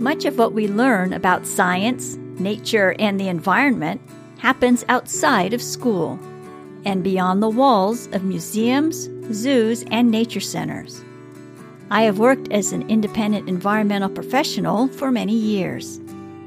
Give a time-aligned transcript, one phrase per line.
[0.00, 4.00] Much of what we learn about science, nature, and the environment
[4.38, 6.18] happens outside of school
[6.86, 11.04] and beyond the walls of museums, zoos, and nature centers.
[11.90, 16.00] I have worked as an independent environmental professional for many years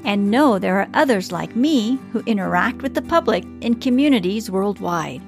[0.04, 5.22] and know there are others like me who interact with the public in communities worldwide.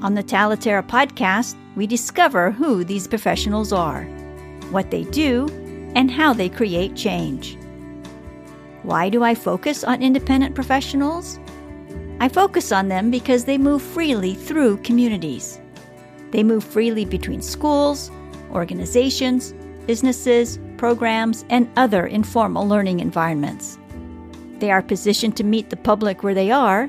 [0.00, 4.04] On the Talaterra podcast, we discover who these professionals are,
[4.70, 5.46] what they do,
[5.94, 7.56] and how they create change.
[8.82, 11.38] Why do I focus on independent professionals?
[12.20, 15.60] I focus on them because they move freely through communities.
[16.30, 18.10] They move freely between schools,
[18.52, 19.54] organizations,
[19.86, 23.78] businesses, programs, and other informal learning environments.
[24.58, 26.88] They are positioned to meet the public where they are,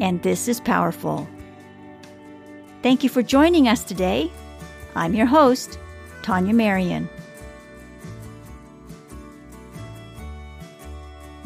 [0.00, 1.26] and this is powerful.
[2.82, 4.30] Thank you for joining us today.
[4.94, 5.78] I'm your host,
[6.22, 7.08] Tania Marien.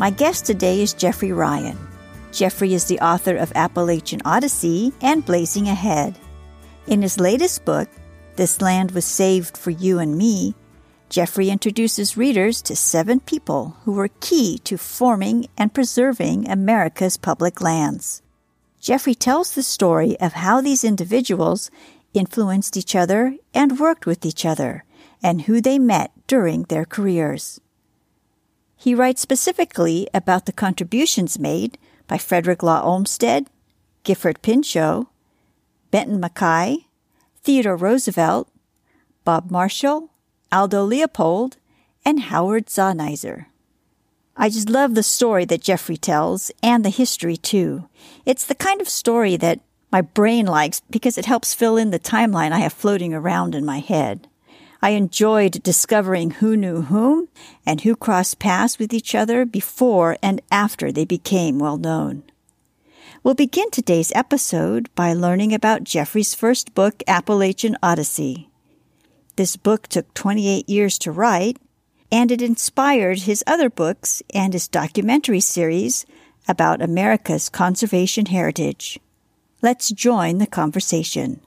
[0.00, 1.76] My guest today is Jeffrey Ryan.
[2.32, 6.18] Jeffrey is the author of Appalachian Odyssey and Blazing Ahead.
[6.86, 7.86] In his latest book,
[8.36, 10.54] This Land Was Saved for You and Me,
[11.10, 17.60] Jeffrey introduces readers to seven people who were key to forming and preserving America's public
[17.60, 18.22] lands.
[18.80, 21.70] Jeffrey tells the story of how these individuals
[22.14, 24.82] influenced each other and worked with each other,
[25.22, 27.60] and who they met during their careers.
[28.80, 31.76] He writes specifically about the contributions made
[32.08, 33.50] by Frederick Law Olmsted,
[34.04, 35.06] Gifford Pinchot,
[35.90, 36.86] Benton MacKaye,
[37.42, 38.48] Theodore Roosevelt,
[39.22, 40.08] Bob Marshall,
[40.50, 41.58] Aldo Leopold,
[42.06, 43.44] and Howard Zahniser.
[44.34, 47.86] I just love the story that Jeffrey tells and the history too.
[48.24, 49.60] It's the kind of story that
[49.92, 53.62] my brain likes because it helps fill in the timeline I have floating around in
[53.62, 54.26] my head.
[54.82, 57.28] I enjoyed discovering who knew whom
[57.66, 62.22] and who crossed paths with each other before and after they became well known.
[63.22, 68.48] We'll begin today's episode by learning about Jeffrey's first book, Appalachian Odyssey.
[69.36, 71.58] This book took 28 years to write,
[72.10, 76.06] and it inspired his other books and his documentary series
[76.48, 78.98] about America's conservation heritage.
[79.60, 81.40] Let's join the conversation.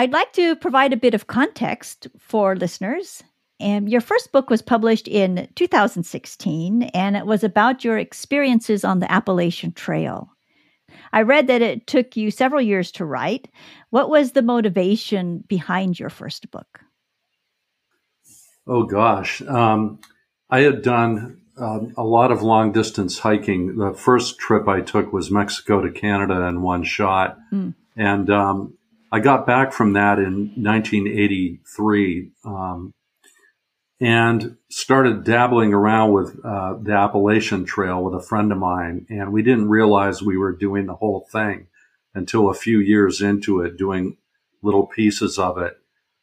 [0.00, 3.22] I'd like to provide a bit of context for listeners.
[3.60, 9.00] And your first book was published in 2016, and it was about your experiences on
[9.00, 10.30] the Appalachian Trail.
[11.12, 13.50] I read that it took you several years to write.
[13.90, 16.80] What was the motivation behind your first book?
[18.66, 19.42] Oh, gosh.
[19.42, 20.00] Um,
[20.48, 23.76] I had done um, a lot of long distance hiking.
[23.76, 27.36] The first trip I took was Mexico to Canada in one shot.
[27.52, 27.74] Mm.
[27.96, 28.78] And um,
[29.12, 32.30] I got back from that in 1983.
[32.44, 32.94] Um,
[34.00, 39.06] and started dabbling around with uh, the Appalachian Trail with a friend of mine.
[39.10, 41.66] And we didn't realize we were doing the whole thing
[42.14, 44.16] until a few years into it, doing
[44.62, 45.76] little pieces of it.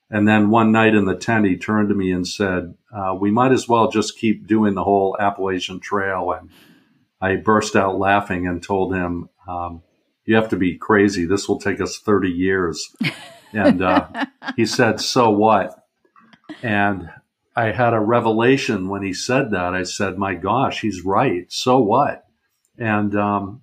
[0.09, 3.30] And then one night in the tent, he turned to me and said, uh, We
[3.30, 6.31] might as well just keep doing the whole Appalachian Trail.
[6.31, 6.50] And
[7.22, 9.84] I burst out laughing and told him, um,
[10.27, 11.25] You have to be crazy.
[11.25, 12.95] This will take us 30 years.
[13.53, 14.07] and uh,
[14.55, 15.83] he said, So what?
[16.61, 17.09] And
[17.57, 19.73] I had a revelation when he said that.
[19.73, 21.51] I said, "My gosh, he's right.
[21.51, 22.23] So what?"
[22.77, 23.61] And um,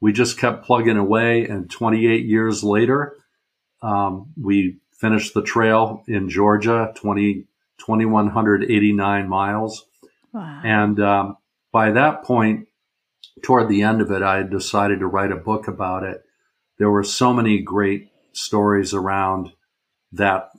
[0.00, 1.46] we just kept plugging away.
[1.48, 3.16] And 28 years later,
[3.82, 7.44] um, we finished the trail in Georgia, 20,
[7.78, 9.86] 2,189 miles.
[10.32, 10.60] Wow.
[10.64, 11.36] And um,
[11.72, 12.68] by that point,
[13.42, 16.22] toward the end of it, I had decided to write a book about it.
[16.78, 19.52] There were so many great stories around
[20.12, 20.50] that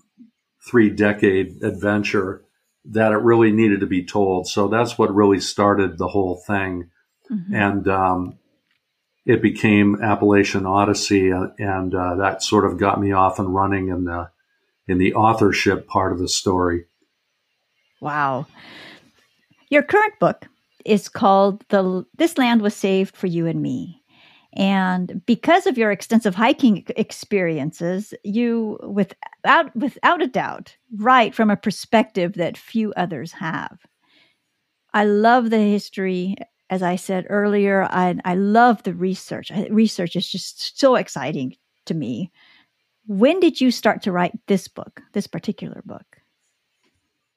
[0.66, 2.44] three decade adventure
[2.86, 4.48] that it really needed to be told.
[4.48, 6.90] So that's what really started the whole thing.
[7.32, 7.56] Mm-hmm.
[7.56, 8.40] And um,
[9.26, 13.88] it became Appalachian Odyssey, uh, and uh, that sort of got me off and running
[13.88, 14.30] in the
[14.86, 16.86] in the authorship part of the story.
[18.02, 18.48] Wow.
[19.70, 20.48] Your current book
[20.86, 24.04] is called "The This Land Was Saved for You and Me."
[24.56, 31.58] And because of your extensive hiking experiences, you, without, without a doubt, write from a
[31.58, 33.80] perspective that few others have.
[34.94, 36.36] I love the history.
[36.70, 39.52] As I said earlier, I, I love the research.
[39.72, 42.32] Research is just so exciting to me.
[43.08, 46.13] When did you start to write this book, this particular book?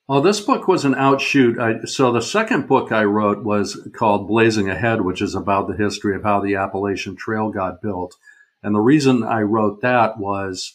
[0.09, 1.59] Well, this book was an outshoot.
[1.59, 5.77] I, so the second book I wrote was called Blazing Ahead, which is about the
[5.77, 8.15] history of how the Appalachian Trail got built.
[8.63, 10.75] And the reason I wrote that was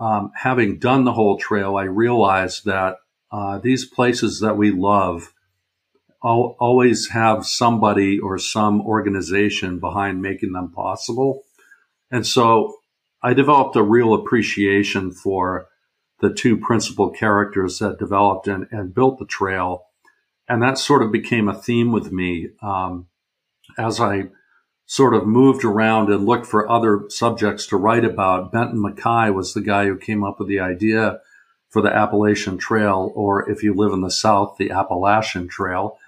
[0.00, 2.96] um, having done the whole trail, I realized that
[3.30, 5.34] uh, these places that we love
[6.24, 11.42] al- always have somebody or some organization behind making them possible.
[12.10, 12.76] And so
[13.22, 15.68] I developed a real appreciation for
[16.22, 19.86] the two principal characters that developed and, and built the trail.
[20.48, 23.08] And that sort of became a theme with me um,
[23.76, 24.30] as I
[24.86, 28.52] sort of moved around and looked for other subjects to write about.
[28.52, 31.18] Benton MacKaye was the guy who came up with the idea
[31.68, 35.98] for the Appalachian Trail, or if you live in the South, the Appalachian Trail.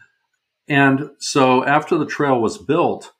[0.69, 3.13] And so after the trail was built,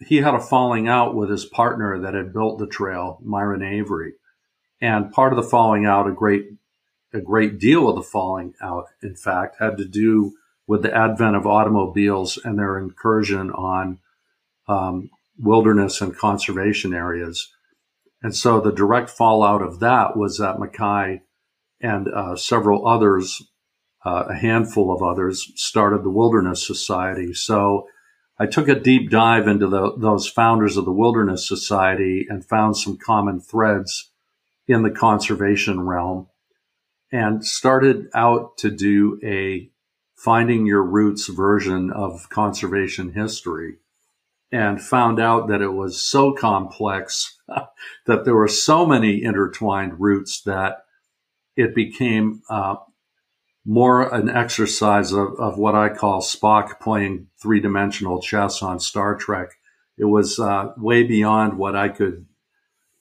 [0.00, 4.14] he had a falling out with his partner that had built the trail, Myron Avery.
[4.80, 6.46] And part of the falling out, a great,
[7.12, 10.32] a great deal of the falling out, in fact, had to do
[10.66, 13.98] with the advent of automobiles and their incursion on
[14.68, 17.52] um, wilderness and conservation areas.
[18.22, 21.20] And so the direct fallout of that was that MacKaye
[21.80, 23.42] and uh, several others,
[24.04, 27.34] uh, a handful of others, started the Wilderness Society.
[27.34, 27.86] So
[28.38, 32.76] I took a deep dive into the, those founders of the Wilderness Society and found
[32.76, 34.10] some common threads
[34.68, 36.28] in the conservation realm
[37.12, 39.70] and started out to do a
[40.16, 43.76] finding your roots version of conservation history
[44.50, 47.38] and found out that it was so complex
[48.06, 50.78] that there were so many intertwined roots that
[51.56, 52.76] it became uh,
[53.64, 59.16] more an exercise of, of, what I call Spock playing three dimensional chess on Star
[59.16, 59.48] Trek.
[59.98, 62.26] It was uh, way beyond what I could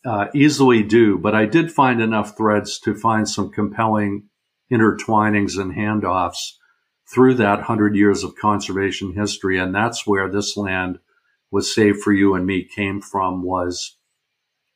[0.05, 4.29] uh, easily do, but I did find enough threads to find some compelling
[4.71, 6.53] intertwinings and handoffs
[7.11, 9.57] through that hundred years of conservation history.
[9.57, 10.99] And that's where this land
[11.51, 13.97] was saved for you and me came from was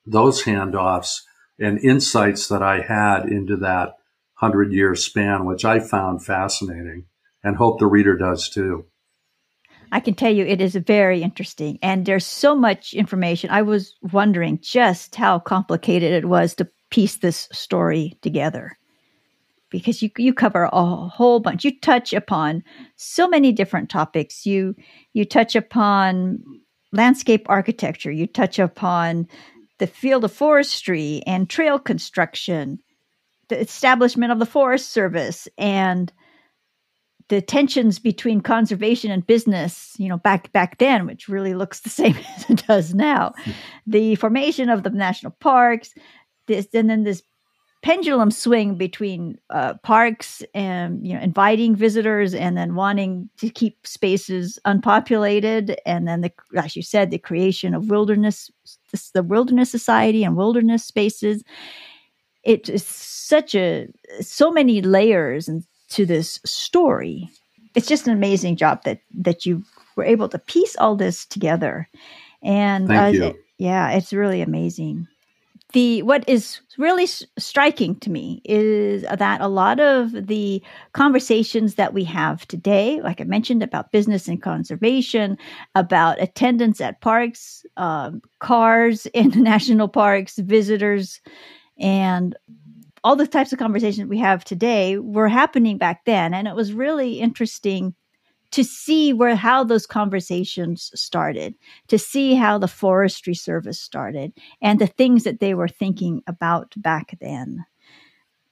[0.06, 1.22] those handoffs
[1.60, 3.96] and insights that I had into that
[4.36, 7.06] hundred year span, which I found fascinating
[7.44, 8.86] and hope the reader does too.
[9.92, 11.80] I can tell you it is very interesting.
[11.82, 13.50] And there's so much information.
[13.50, 18.78] I was wondering just how complicated it was to piece this story together
[19.70, 21.64] because you you cover a whole bunch.
[21.64, 22.64] You touch upon
[22.96, 24.46] so many different topics.
[24.46, 24.76] You
[25.14, 26.40] you touch upon
[26.92, 28.12] landscape architecture.
[28.12, 29.28] You touch upon
[29.78, 32.80] the field of forestry and trail construction,
[33.48, 36.12] the establishment of the Forest Service, and
[37.30, 41.90] the tensions between conservation and business, you know, back back then, which really looks the
[42.02, 43.34] same as it does now,
[43.88, 45.94] the formation of the national parks,
[46.48, 47.24] this and then this
[47.82, 53.88] pendulum swing between uh, parks and you know inviting visitors and then wanting to keep
[53.88, 58.52] spaces unpopulated and then the as you said the creation of wilderness
[59.14, 61.44] the wilderness society and wilderness spaces.
[62.44, 63.88] It is such a
[64.22, 65.50] so many layers
[65.90, 67.30] to this story.
[67.76, 69.64] It's just an amazing job that that you
[69.96, 71.88] were able to piece all this together.
[72.42, 75.08] And uh, yeah it's really amazing.
[75.74, 80.64] The what is really striking to me is that a lot of the
[80.94, 85.38] conversations that we have today like i mentioned about business and conservation
[85.76, 91.22] about attendance at parks um, cars in national parks visitors
[91.80, 92.36] and
[93.04, 96.74] all the types of conversations we have today were happening back then and it was
[96.74, 97.96] really interesting
[98.52, 101.56] to see where how those conversations started,
[101.88, 106.74] to see how the Forestry Service started, and the things that they were thinking about
[106.78, 107.66] back then.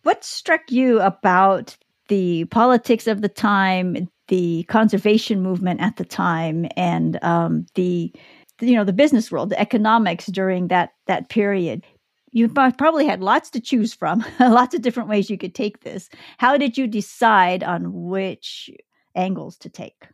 [0.04, 1.75] What struck you about
[2.10, 8.13] the politics of the time, the conservation movement at the time, and um, the
[8.62, 11.84] you know the business world, the economics during that that period?
[12.31, 16.10] You probably had lots to choose from, lots of different ways you could take this.
[16.38, 18.69] How did you decide on which
[19.17, 20.07] angles to take.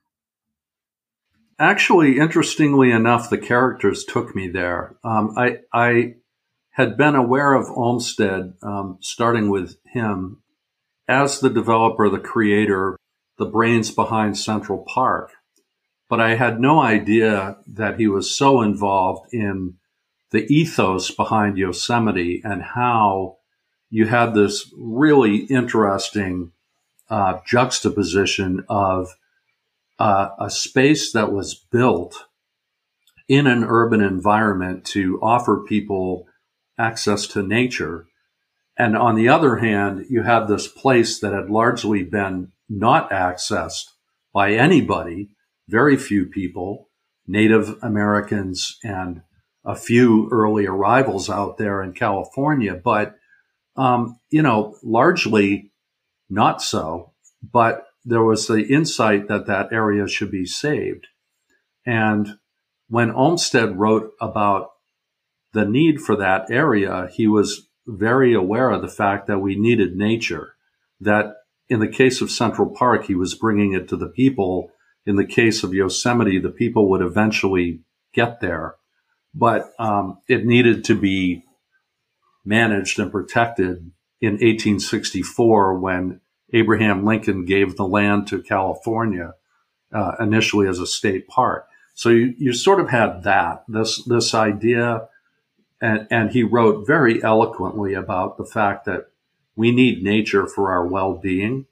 [1.60, 4.96] Actually, interestingly enough, the characters took me there.
[5.03, 6.15] Um, I, I
[6.72, 10.41] had been aware of Olmsted, um, starting with him
[11.08, 12.98] as the developer, the creator,
[13.38, 15.32] the brains behind Central Park.
[16.10, 19.75] But I had no idea that he was so involved in
[20.34, 23.38] the ethos behind Yosemite and how
[23.92, 26.52] you had this really interesting
[27.08, 29.16] uh, juxtaposition of
[30.00, 32.25] uh, a space that was built
[33.30, 36.25] in an urban environment to offer people
[36.80, 38.08] access to nature.
[38.75, 43.86] And on the other hand, you had this place that had largely been not accessed
[44.34, 45.30] by anybody,
[45.70, 46.90] very few people,
[47.28, 49.22] Native Americans and
[49.65, 52.75] a few early arrivals out there in California.
[52.75, 53.15] But,
[53.75, 55.72] um, you know, largely
[56.29, 61.08] not so, but there was the insight that that area should be saved.
[61.86, 62.38] And
[62.89, 64.72] when Olmsted wrote about
[65.53, 69.96] the need for that area, he was very aware of the fact that we needed
[69.96, 70.55] nature.
[71.00, 71.36] That
[71.70, 74.72] in the case of Central Park, he was bringing it to the people.
[75.05, 77.82] In the case of Yosemite, the people would eventually
[78.13, 78.75] get there,
[79.34, 81.44] but um, it needed to be
[82.46, 86.22] managed and protected in 1864 when
[86.54, 89.34] Abraham Lincoln gave the land to California
[89.92, 91.68] uh, initially as a state park.
[91.94, 95.08] So you, you sort of had that this this idea,
[95.82, 99.08] and and he wrote very eloquently about the fact that
[99.56, 101.68] we need nature for our well being,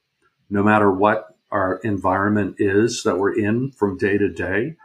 [0.50, 4.75] no matter what our environment is that we're in from day to day.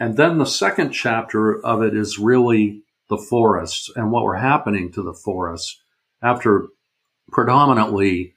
[0.00, 4.90] And then the second chapter of it is really the forests and what were happening
[4.92, 5.80] to the forests
[6.22, 6.68] after
[7.30, 8.34] predominantly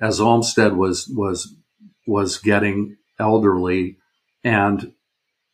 [0.00, 1.54] as Olmsted was was
[2.06, 3.98] was getting elderly
[4.42, 4.92] and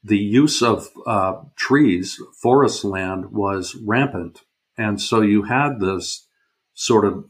[0.06, 4.42] the use of uh, trees, forest land was rampant.
[4.78, 6.28] And so you had this
[6.74, 7.24] sort of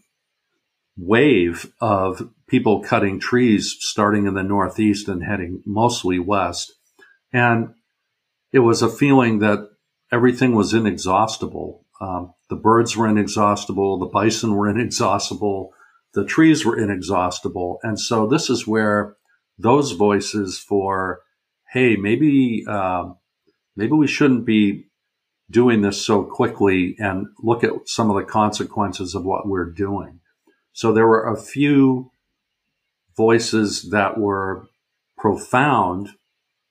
[0.99, 6.75] wave of people cutting trees starting in the Northeast and heading mostly west.
[7.33, 7.71] And
[8.53, 9.71] it was a feeling that
[10.13, 11.85] everything was inexhaustible.
[12.01, 15.73] Um, the birds were inexhaustible, the bison were inexhaustible,
[16.15, 17.79] the trees were inexhaustible.
[17.83, 19.17] And so this is where
[19.59, 21.21] those voices for,
[21.73, 23.13] hey, maybe, uh,
[23.77, 24.87] maybe we shouldn't be
[25.51, 30.21] doing this so quickly and look at some of the consequences of what we're doing.
[30.73, 32.11] So there were a few
[33.17, 34.67] voices that were
[35.17, 36.11] profound,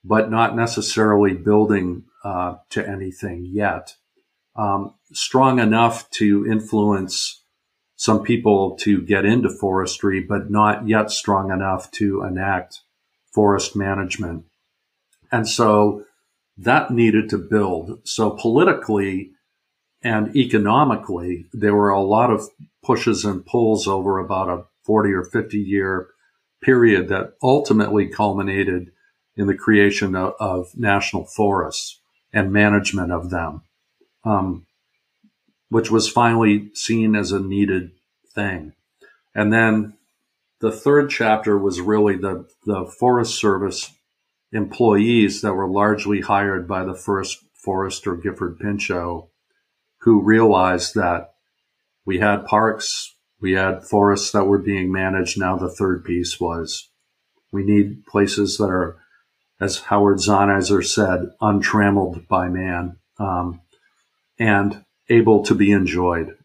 [0.06, 3.94] but not necessarily building uh, to anything yet.
[4.54, 7.42] Um, strong enough to influence
[7.96, 12.82] some people to get into forestry, but not yet strong enough to enact
[13.34, 14.44] forest management.
[15.32, 16.04] And so
[16.56, 18.00] that needed to build.
[18.04, 19.32] So politically
[20.02, 22.48] and economically, there were a lot of
[22.84, 26.08] pushes and pulls over about a 40 or 50 year
[26.62, 28.92] period that ultimately culminated
[29.36, 32.00] in the creation of, of national forests
[32.32, 33.62] and management of them,
[34.24, 34.66] um,
[35.68, 37.90] which was finally seen as a needed
[38.34, 38.72] thing.
[39.34, 39.94] And then
[40.60, 43.92] the third chapter was really the, the Forest Service
[44.52, 49.26] employees that were largely hired by the first forester, Gifford Pinchot,
[50.00, 51.32] who realized that
[52.04, 55.38] we had parks, we had forests that were being managed.
[55.38, 56.88] Now the third piece was
[57.52, 58.96] we need places that are
[59.60, 63.60] as Howard Zahniser said, untrammeled by man um,
[64.38, 66.36] and able to be enjoyed.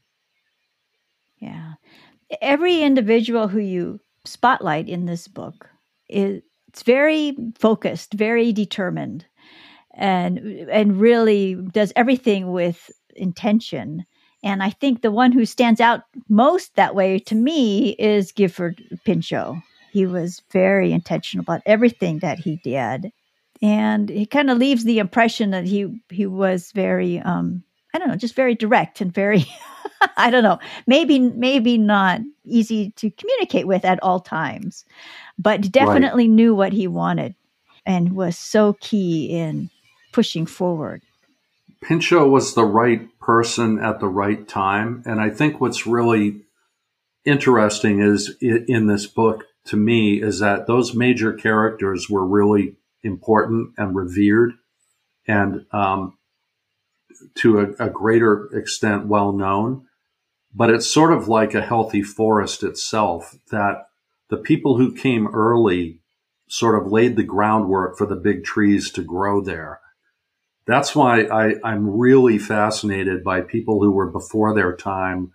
[1.40, 1.74] Yeah.
[2.42, 5.70] Every individual who you spotlight in this book
[6.08, 9.26] is it's very focused, very determined,
[9.94, 10.40] and
[10.72, 14.06] and really does everything with intention.
[14.42, 18.82] And I think the one who stands out most that way to me is Gifford
[19.04, 19.58] Pinchot.
[19.92, 23.12] He was very intentional about everything that he did.
[23.62, 28.08] And he kind of leaves the impression that he he was very um I don't
[28.08, 29.46] know, just very direct and very
[30.18, 34.86] I don't know, maybe maybe not easy to communicate with at all times,
[35.38, 36.36] but definitely right.
[36.36, 37.36] knew what he wanted
[37.86, 39.70] and was so key in
[40.12, 41.02] pushing forward.
[41.82, 46.42] Pinchot was the right person at the right time, and I think what's really
[47.26, 53.74] interesting is in this book to me is that those major characters were really important
[53.78, 54.54] and revered
[55.28, 56.18] and um,
[57.36, 59.86] to a, a, greater extent well known.
[60.54, 63.86] But it's sort of like a healthy forest itself that
[64.30, 66.00] the people who came early
[66.48, 69.80] sort of laid the groundwork for the big trees to grow there.
[70.66, 75.32] That's why I, I'm really fascinated by people who were before their time,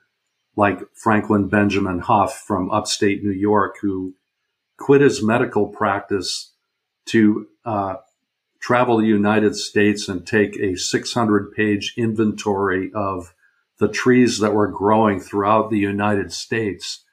[0.57, 4.15] like Franklin Benjamin Hough from upstate New York, who
[4.79, 6.53] quit his medical practice
[7.07, 7.97] to uh,
[8.61, 13.35] travel the United States and take a 600 page inventory of
[13.79, 17.05] the trees that were growing throughout the United States.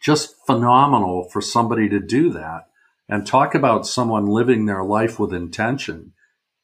[0.00, 2.68] Just phenomenal for somebody to do that
[3.08, 6.12] and talk about someone living their life with intention.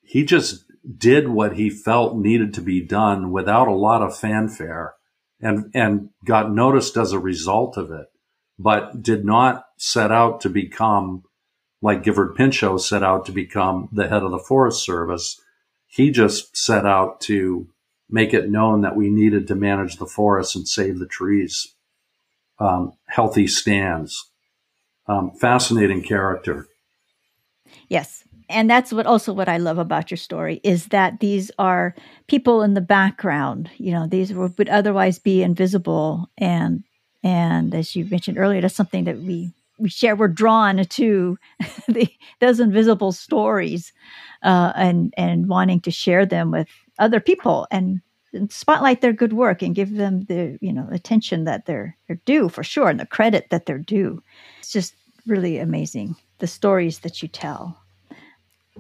[0.01, 0.65] He just
[0.97, 4.95] did what he felt needed to be done without a lot of fanfare
[5.41, 8.07] and, and got noticed as a result of it
[8.59, 11.23] but did not set out to become
[11.83, 15.41] like Gifford Pinchot set out to become the head of the Forest Service.
[15.87, 17.69] He just set out to
[18.09, 21.75] make it known that we needed to manage the forests and save the trees.
[22.59, 24.31] um, healthy stands.
[25.09, 26.67] Um, fascinating character.
[27.89, 28.25] Yes.
[28.49, 31.95] And that's what also what I love about your story is that these are
[32.29, 33.71] people in the background.
[33.77, 36.85] You know, these would otherwise be invisible, and
[37.25, 40.15] and as you mentioned earlier, that's something that we we share.
[40.15, 41.39] We're drawn to
[41.89, 42.09] the,
[42.41, 43.93] those invisible stories,
[44.43, 48.01] uh, and and wanting to share them with other people and,
[48.33, 52.21] and spotlight their good work and give them the you know attention that they're they're
[52.25, 54.23] due for sure and the credit that they're due.
[54.61, 54.95] It's just
[55.27, 57.77] really amazing the stories that you tell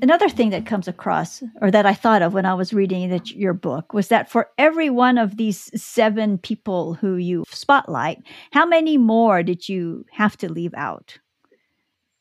[0.03, 3.21] another thing that comes across or that I thought of when I was reading the,
[3.25, 8.23] your book was that for every one of these seven people who you spotlight,
[8.53, 11.19] how many more did you have to leave out?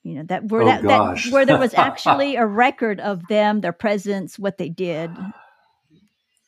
[0.04, 3.62] You know that where oh, that, that where there was actually a record of them,
[3.62, 5.10] their presence, what they did.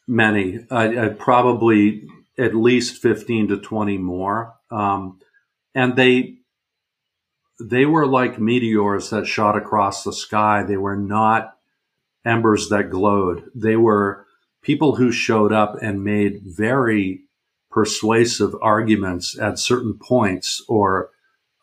[0.08, 2.04] Many, I, I probably
[2.38, 5.20] at least fifteen to twenty more, um,
[5.74, 6.37] and they
[7.60, 10.64] they were like meteors that shot across the sky.
[10.64, 11.58] They were not
[12.26, 13.50] embers that glowed.
[13.56, 14.26] They were
[14.62, 17.24] people who showed up and made very
[17.72, 21.10] persuasive arguments at certain points or,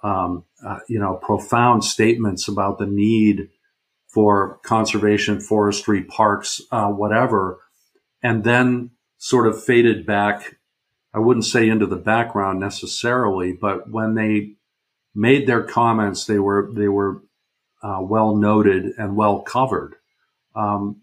[0.03, 3.51] um, uh, you know, profound statements about the need
[4.09, 7.59] for conservation, forestry, parks, uh, whatever.
[8.23, 10.57] And then sort of faded back.
[11.13, 14.55] I wouldn't say into the background necessarily, but when they
[15.15, 17.23] made their comments, they were they were
[17.83, 19.97] uh, well noted and well covered.
[20.55, 21.03] Um,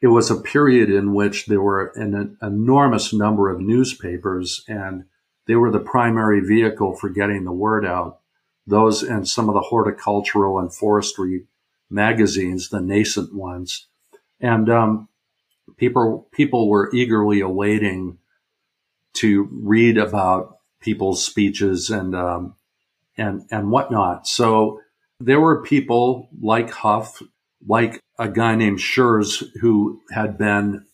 [0.00, 5.04] it was a period in which there were an, an, enormous number of newspapers, and
[5.46, 8.20] they were the primary vehicle for getting the word out.
[8.66, 11.46] Those and some of the horticultural and forestry
[11.90, 13.86] magazines, the nascent ones,
[14.40, 15.08] and um,
[15.76, 18.18] people people were eagerly awaiting
[19.14, 22.54] to read about people's speeches and um,
[23.18, 24.26] and, and whatnot.
[24.26, 24.80] So
[25.20, 27.20] there were people like Hough,
[27.66, 30.84] like a guy named Schurz who had been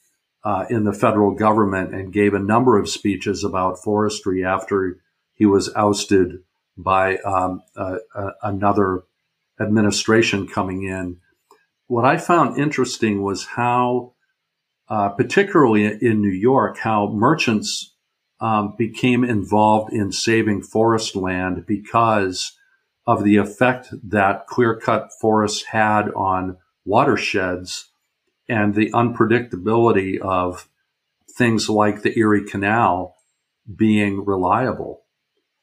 [0.45, 4.99] uh, in the federal government and gave a number of speeches about forestry after
[5.35, 6.43] he was ousted
[6.77, 9.03] by um, uh, uh, another
[9.61, 11.19] administration coming in.
[11.87, 14.15] What I found interesting was how,
[14.89, 17.94] uh, particularly in New York, how merchants
[18.41, 22.53] um, became involved in saving forest land because
[23.07, 27.91] of the effect that clear cut forests had on watersheds
[28.49, 30.69] and the unpredictability of
[31.31, 33.15] things like the Erie Canal
[33.77, 35.03] being reliable.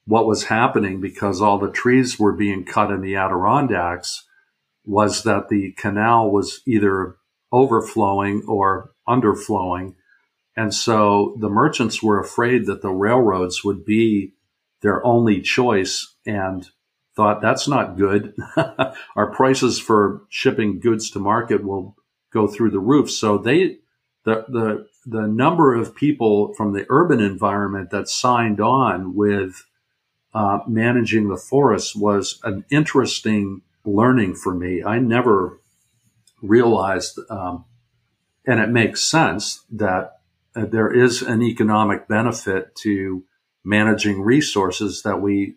[0.05, 4.25] What was happening because all the trees were being cut in the Adirondacks
[4.85, 7.17] was that the canal was either
[7.51, 9.93] overflowing or underflowing
[10.55, 14.33] and so the merchants were afraid that the railroads would be
[14.81, 16.67] their only choice and
[17.15, 18.33] thought that's not good.
[19.15, 21.95] Our prices for shipping goods to market will
[22.31, 23.11] go through the roof.
[23.11, 23.77] So they,
[24.23, 29.65] the, the, the number of people from the urban environment that signed on with
[30.33, 34.83] uh, managing the forest was an interesting learning for me.
[34.83, 35.59] I never
[36.41, 37.65] realized, um,
[38.45, 40.20] and it makes sense that
[40.55, 43.23] uh, there is an economic benefit to
[43.63, 45.55] managing resources that we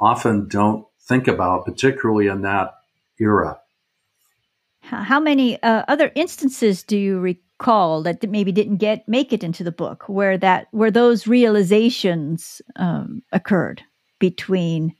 [0.00, 2.74] often don't think about, particularly in that
[3.20, 3.58] era.
[4.80, 9.62] How many uh, other instances do you recall that maybe didn't get make it into
[9.62, 13.82] the book, where that where those realizations um, occurred
[14.18, 14.94] between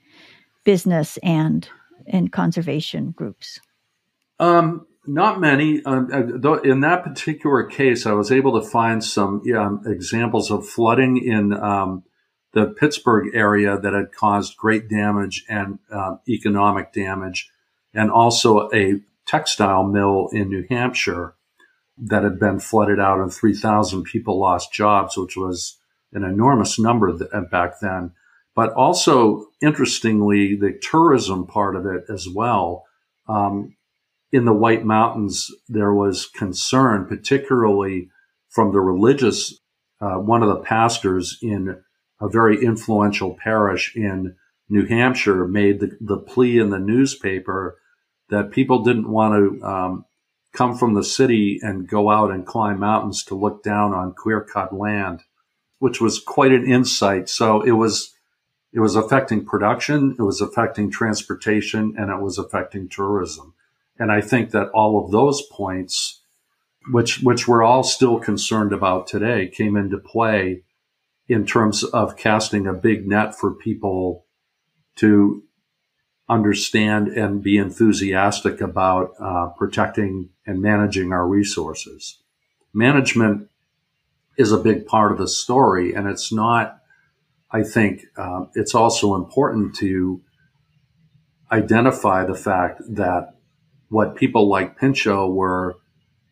[0.63, 1.67] business and
[2.07, 3.59] and conservation groups?
[4.39, 5.83] Um, not many.
[5.83, 10.67] Um, uh, in that particular case, I was able to find some um, examples of
[10.67, 12.03] flooding in um,
[12.53, 17.49] the Pittsburgh area that had caused great damage and uh, economic damage,
[17.93, 21.35] and also a textile mill in New Hampshire
[21.97, 25.79] that had been flooded out and 3,000 people lost jobs, which was
[26.11, 27.13] an enormous number
[27.51, 28.11] back then.
[28.55, 32.85] But also, interestingly, the tourism part of it as well.
[33.27, 33.75] Um,
[34.33, 38.09] in the White Mountains, there was concern, particularly
[38.49, 39.59] from the religious,
[40.01, 41.79] uh, one of the pastors in
[42.19, 44.35] a very influential parish in
[44.69, 47.77] New Hampshire made the, the plea in the newspaper
[48.29, 50.05] that people didn't want to um,
[50.51, 54.41] come from the city and go out and climb mountains to look down on clear
[54.41, 55.21] cut land,
[55.77, 57.29] which was quite an insight.
[57.29, 58.15] So it was
[58.71, 63.53] it was affecting production, it was affecting transportation, and it was affecting tourism.
[64.03, 66.19] And I think that all of those points,
[66.91, 70.63] which, which we're all still concerned about today, came into play
[71.29, 74.25] in terms of casting a big net for people
[74.97, 75.43] to
[76.27, 82.21] understand and be enthusiastic about uh, protecting and managing our resources.
[82.73, 83.47] Management
[84.37, 86.77] is a big part of the story, and it's not.
[87.49, 90.21] I think uh, it's also important to
[91.49, 93.29] identify the fact that
[93.93, 95.77] what people like Pinchot were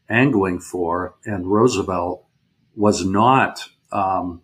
[0.09, 2.25] angling for and Roosevelt
[2.75, 4.41] was not um,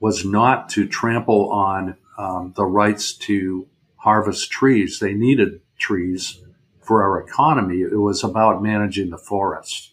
[0.00, 4.98] was not to trample on um, the rights to harvest trees.
[4.98, 6.42] They needed trees
[6.80, 7.82] for our economy.
[7.82, 9.92] It was about managing the forest,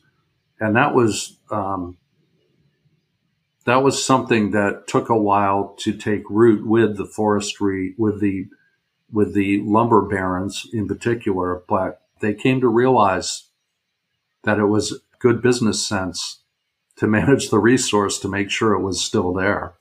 [0.59, 1.99] and that was um,
[3.65, 8.47] that was something that took a while to take root with the forestry, with the
[9.11, 11.61] with the lumber barons in particular.
[11.67, 13.49] But they came to realize
[14.43, 16.41] that it was good business sense
[16.97, 19.75] to manage the resource to make sure it was still there.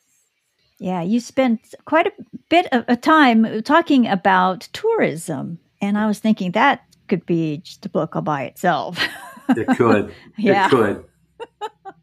[0.79, 2.13] Yeah, you spent quite a
[2.51, 7.87] bit of a time talking about tourism, and I was thinking that could be just
[7.87, 8.99] a book all by itself.
[9.51, 10.13] it could.
[10.37, 10.67] yeah.
[10.67, 11.05] It could.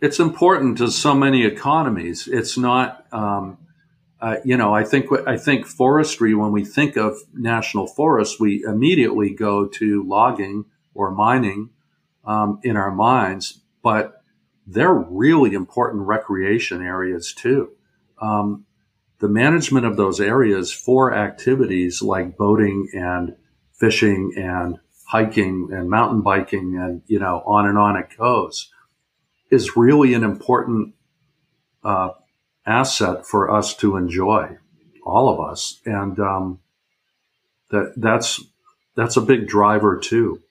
[0.00, 2.26] it's important to so many economies.
[2.26, 3.58] It's not, um,
[4.20, 6.34] uh, you know, I think I think forestry.
[6.34, 11.70] When we think of national forests, we immediately go to logging or mining
[12.24, 14.22] um, in our minds, but
[14.66, 17.70] they're really important recreation areas too.
[18.20, 18.64] Um,
[19.18, 23.36] the management of those areas for activities like boating and
[23.72, 28.70] fishing and hiking and mountain biking and you know on and on it goes
[29.50, 30.94] is really an important
[31.84, 32.08] uh,
[32.66, 34.58] asset for us to enjoy,
[35.04, 36.60] all of us, and um,
[37.70, 38.40] that that's
[38.96, 40.42] that's a big driver too.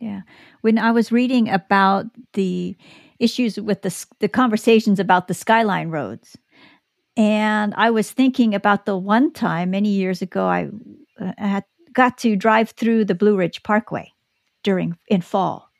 [0.00, 0.22] Yeah.
[0.60, 2.76] When I was reading about the
[3.18, 6.36] issues with the, the conversations about the skyline roads,
[7.16, 10.68] and I was thinking about the one time many years ago I,
[11.18, 14.12] uh, had got to drive through the Blue Ridge Parkway
[14.62, 15.70] during in fall,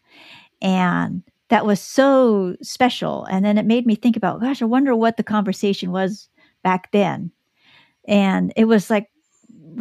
[0.62, 3.24] and that was so special.
[3.24, 6.28] And then it made me think about, gosh, I wonder what the conversation was
[6.62, 7.30] back then.
[8.06, 9.08] And it was like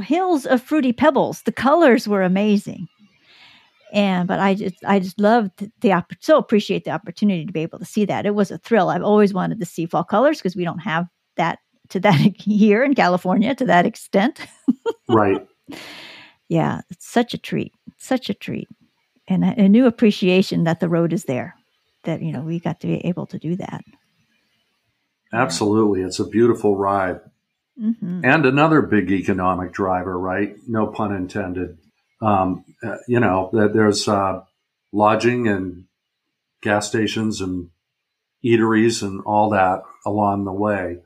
[0.02, 1.43] hills of fruity pebbles.
[1.43, 2.88] The colors were amazing
[3.93, 7.78] and but I just I just loved the so appreciate the opportunity to be able
[7.78, 8.26] to see that.
[8.26, 8.89] It was a thrill.
[8.89, 11.06] I've always wanted to see fall colors because we don't have
[11.38, 14.39] that to that here in California to that extent.
[15.08, 15.47] right.
[16.49, 17.71] Yeah, it's such a treat.
[17.97, 18.67] Such a treat.
[19.28, 21.56] And a, a new appreciation that the road is there.
[22.04, 23.82] That you know, we got to be able to do that.
[25.32, 26.02] Absolutely.
[26.02, 27.22] It's a beautiful ride.
[27.82, 28.22] Mm-hmm.
[28.24, 30.56] And another big economic driver, right?
[30.68, 31.78] No pun intended
[32.24, 34.42] um, uh, you know, there's uh,
[34.94, 35.86] lodging and
[36.62, 37.70] gas stations and
[38.44, 41.00] eateries and all that along the way.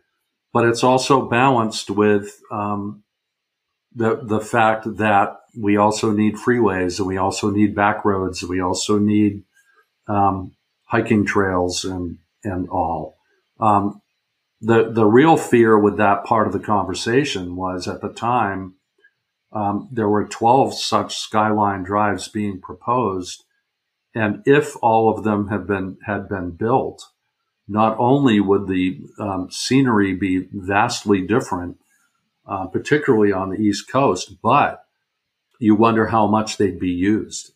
[0.53, 3.03] But it's also balanced with um,
[3.95, 8.49] the the fact that we also need freeways and we also need back roads and
[8.49, 9.43] we also need
[10.07, 13.17] um, hiking trails and and all.
[13.59, 14.01] Um,
[14.61, 18.75] the the real fear with that part of the conversation was at the time
[19.51, 23.43] um, there were 12 such skyline drives being proposed.
[24.13, 27.05] And if all of them had been, had been built,
[27.67, 31.77] not only would the um, scenery be vastly different,
[32.47, 34.83] uh, particularly on the East Coast, but
[35.59, 37.51] you wonder how much they'd be used.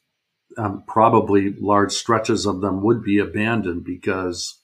[0.58, 4.60] Um, probably large stretches of them would be abandoned because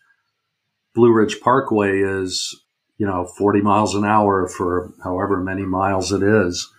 [0.93, 2.61] Blue Ridge Parkway is,
[2.97, 6.71] you know, 40 miles an hour for however many miles it is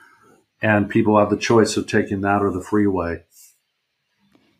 [0.61, 3.23] and people have the choice of taking that or the freeway.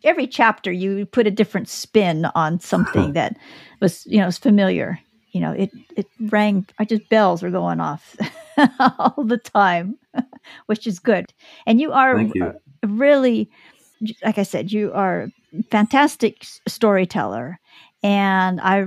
[0.03, 3.37] Every chapter, you put a different spin on something that
[3.81, 4.99] was, you know, was familiar.
[5.31, 6.65] You know, it it rang.
[6.79, 8.15] I just bells were going off
[8.79, 9.97] all the time,
[10.65, 11.25] which is good.
[11.65, 12.53] And you are you.
[12.85, 13.49] really,
[14.23, 15.29] like I said, you are
[15.69, 17.59] fantastic storyteller,
[18.03, 18.85] and I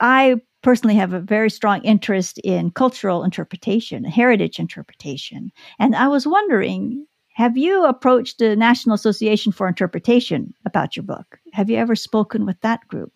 [0.00, 5.52] I personally have a very strong interest in cultural interpretation, heritage interpretation.
[5.78, 11.38] And I was wondering, have you approached the National Association for Interpretation about your book?
[11.52, 13.12] Have you ever spoken with that group?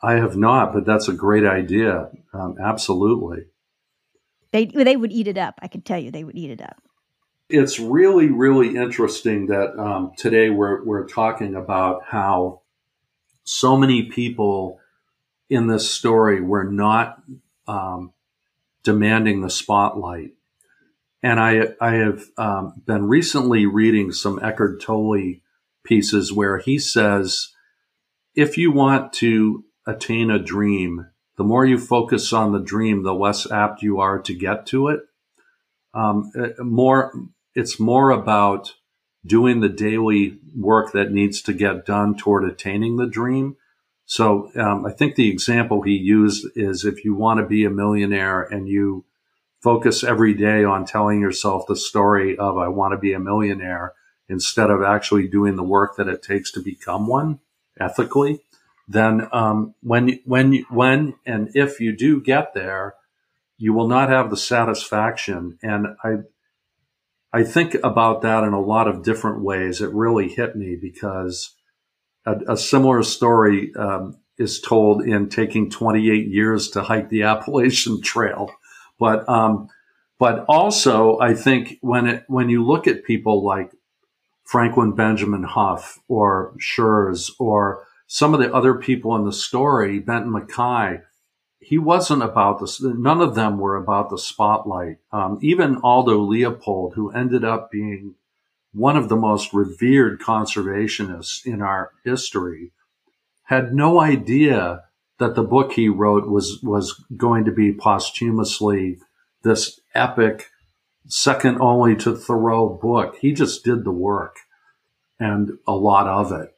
[0.00, 2.10] I have not, but that's a great idea.
[2.32, 3.46] Um, absolutely.
[4.52, 5.58] They, they would eat it up.
[5.60, 6.80] I can tell you they would eat it up.
[7.50, 12.60] It's really, really interesting that um, today we're, we're talking about how
[13.44, 14.78] so many people
[15.48, 17.20] in this story were not
[17.66, 18.12] um,
[18.84, 20.32] demanding the spotlight.
[21.22, 25.40] And I, I have um, been recently reading some Eckhart Tolle
[25.82, 27.48] pieces where he says,
[28.34, 33.14] if you want to attain a dream, the more you focus on the dream, the
[33.14, 35.00] less apt you are to get to it.
[35.94, 37.12] Um, uh, more,
[37.54, 38.74] it's more about
[39.24, 43.56] doing the daily work that needs to get done toward attaining the dream.
[44.04, 47.70] So um, I think the example he used is if you want to be a
[47.70, 49.04] millionaire and you
[49.62, 53.94] focus every day on telling yourself the story of I want to be a millionaire
[54.28, 57.40] instead of actually doing the work that it takes to become one
[57.80, 58.40] ethically,
[58.88, 62.94] then um, when when when and if you do get there,
[63.58, 65.58] you will not have the satisfaction.
[65.62, 66.16] And I
[67.32, 69.82] I think about that in a lot of different ways.
[69.82, 71.54] It really hit me because
[72.24, 78.00] a, a similar story um, is told in taking 28 years to hike the Appalachian
[78.00, 78.50] Trail.
[78.98, 79.68] But um,
[80.18, 83.70] but also, I think when it when you look at people like
[84.44, 90.32] Franklin Benjamin Hough or Schurz or some of the other people in the story, Benton
[90.32, 91.02] MacKaye,
[91.60, 92.82] he wasn't about this.
[92.82, 94.96] None of them were about the spotlight.
[95.12, 98.14] Um, even Aldo Leopold, who ended up being
[98.72, 102.72] one of the most revered conservationists in our history,
[103.44, 104.84] had no idea
[105.18, 108.98] that the book he wrote was was going to be posthumously
[109.42, 110.48] this epic,
[111.06, 113.16] second only to Thoreau book.
[113.20, 114.36] He just did the work
[115.20, 116.54] and a lot of it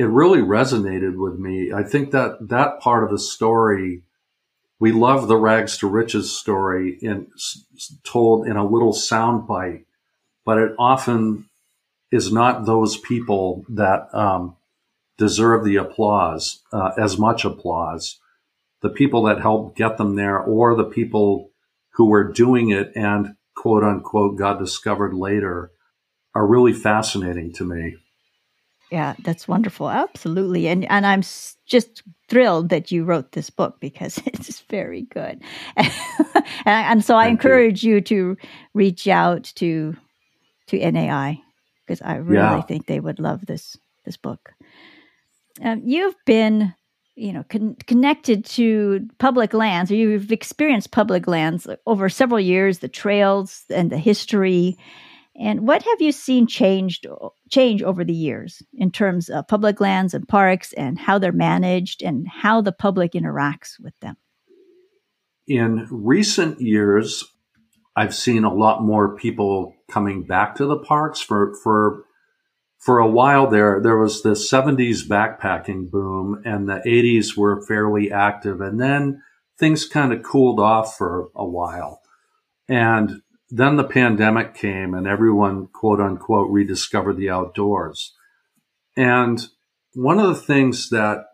[0.00, 1.74] it really resonated with me.
[1.74, 4.02] I think that that part of the story,
[4.78, 7.26] we love the rags to riches story in
[8.02, 9.84] told in a little soundbite,
[10.46, 11.50] but it often
[12.10, 14.56] is not those people that um,
[15.18, 18.18] deserve the applause, uh, as much applause.
[18.80, 21.50] The people that helped get them there, or the people
[21.90, 25.72] who were doing it and quote unquote got discovered later,
[26.34, 27.98] are really fascinating to me.
[28.90, 29.88] Yeah, that's wonderful.
[29.88, 30.66] Absolutely.
[30.66, 31.22] And and I'm
[31.66, 35.40] just thrilled that you wrote this book because it's very good.
[35.76, 35.92] and,
[36.66, 37.96] and, so I Thank encourage you.
[37.96, 38.00] you.
[38.00, 38.36] to
[38.74, 39.96] reach out to
[40.68, 41.40] to NAI
[41.86, 42.62] because I really yeah.
[42.62, 44.52] think they would love this this book.
[45.62, 46.74] Um, you've been
[47.14, 52.78] you know con- connected to public lands or you've experienced public lands over several years
[52.78, 54.76] the trails and the history
[55.36, 57.06] and what have you seen changed
[57.50, 62.02] change over the years in terms of public lands and parks and how they're managed
[62.02, 64.16] and how the public interacts with them?
[65.46, 67.24] In recent years,
[67.96, 72.04] I've seen a lot more people coming back to the parks for for
[72.78, 78.10] for a while there there was the 70s backpacking boom and the 80s were fairly
[78.10, 79.22] active and then
[79.58, 82.00] things kind of cooled off for a while
[82.68, 88.14] and then the pandemic came and everyone, quote unquote, rediscovered the outdoors.
[88.96, 89.44] And
[89.94, 91.24] one of the things that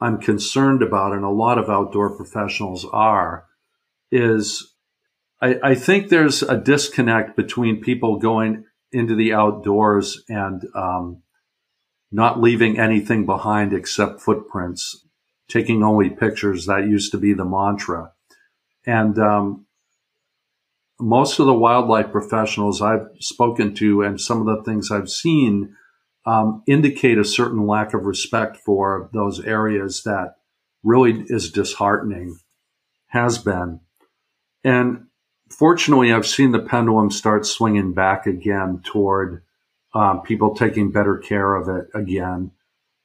[0.00, 3.46] I'm concerned about, and a lot of outdoor professionals are,
[4.10, 4.74] is
[5.40, 11.22] I, I think there's a disconnect between people going into the outdoors and um,
[12.10, 15.04] not leaving anything behind except footprints,
[15.48, 16.66] taking only pictures.
[16.66, 18.12] That used to be the mantra.
[18.86, 19.66] And um,
[21.00, 25.76] most of the wildlife professionals I've spoken to and some of the things I've seen
[26.26, 30.34] um, indicate a certain lack of respect for those areas that
[30.82, 32.38] really is disheartening,
[33.08, 33.80] has been.
[34.64, 35.06] And
[35.50, 39.42] fortunately, I've seen the pendulum start swinging back again toward
[39.94, 42.50] um, people taking better care of it again,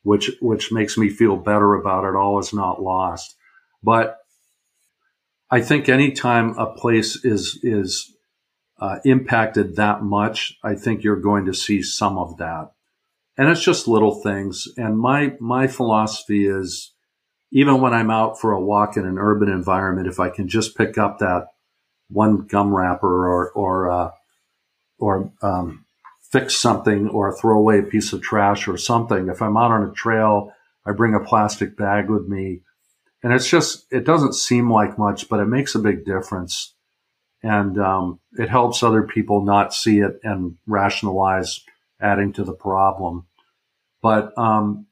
[0.03, 2.15] which which makes me feel better about it.
[2.15, 3.35] All is not lost,
[3.81, 4.22] but
[5.53, 8.11] I think anytime a place is is
[8.79, 12.71] uh, impacted that much, I think you're going to see some of that,
[13.37, 14.67] and it's just little things.
[14.77, 16.95] And my my philosophy is,
[17.51, 20.75] even when I'm out for a walk in an urban environment, if I can just
[20.75, 21.49] pick up that
[22.09, 24.09] one gum wrapper or or uh,
[24.97, 25.85] or um,
[26.31, 29.27] fix something or throw away a piece of trash or something.
[29.27, 30.51] If I'm out on a trail,
[30.83, 32.61] I bring a plastic bag with me
[33.23, 36.75] and it's just it doesn't seem like much, but it makes a big difference,
[37.41, 41.61] and um, it helps other people not see it and rationalize
[42.01, 43.25] adding to the problem.
[44.01, 44.87] But um,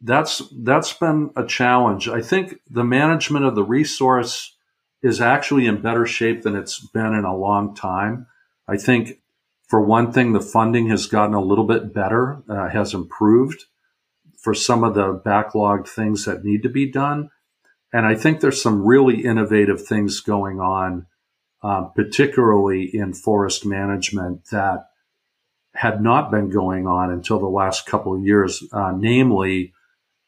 [0.00, 2.08] that's that's been a challenge.
[2.08, 4.56] I think the management of the resource
[5.02, 8.26] is actually in better shape than it's been in a long time.
[8.66, 9.20] I think,
[9.66, 13.64] for one thing, the funding has gotten a little bit better, uh, has improved
[14.38, 17.30] for some of the backlogged things that need to be done.
[17.92, 21.06] And I think there's some really innovative things going on,
[21.62, 24.86] uh, particularly in forest management that
[25.74, 29.72] had not been going on until the last couple of years, uh, namely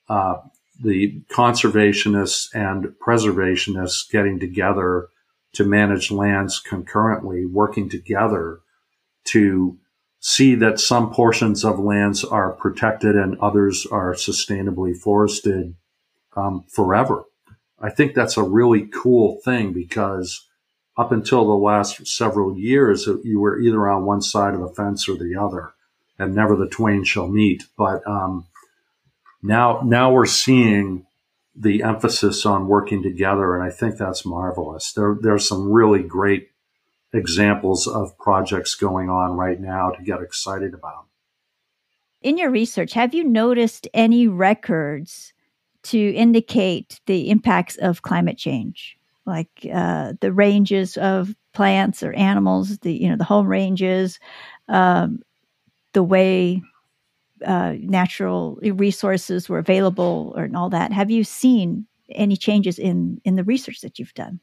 [0.08, 0.36] uh,
[0.82, 5.08] the conservationists and preservationists getting together
[5.52, 8.60] to manage lands concurrently, working together
[9.24, 9.78] to
[10.20, 15.74] see that some portions of lands are protected and others are sustainably forested
[16.36, 17.24] um, forever.
[17.80, 20.46] I think that's a really cool thing because
[20.96, 25.08] up until the last several years, you were either on one side of the fence
[25.08, 25.72] or the other,
[26.18, 27.64] and never the twain shall meet.
[27.78, 28.46] But um,
[29.42, 31.06] now, now we're seeing
[31.56, 34.92] the emphasis on working together, and I think that's marvelous.
[34.92, 36.50] There, there are some really great
[37.12, 41.06] examples of projects going on right now to get excited about.
[42.22, 45.32] In your research, have you noticed any records
[45.84, 48.98] to indicate the impacts of climate change?
[49.30, 54.18] like uh, the ranges of plants or animals, the you know the home ranges,
[54.68, 55.20] um,
[55.92, 56.62] the way
[57.46, 60.92] uh, natural resources were available, or and all that.
[60.92, 64.40] Have you seen any changes in in the research that you've done?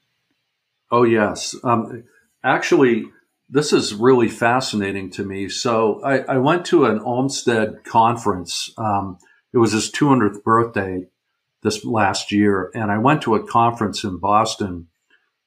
[0.90, 2.04] Oh yes, um,
[2.44, 3.06] actually,
[3.50, 5.50] this is really fascinating to me.
[5.50, 8.74] So I, I went to an Olmsted conference.
[8.78, 9.18] Um,
[9.54, 11.08] it was his 200th birthday
[11.68, 14.88] this last year, and I went to a conference in Boston,